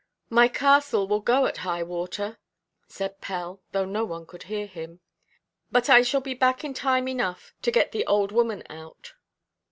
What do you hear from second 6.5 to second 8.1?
in time enough to get the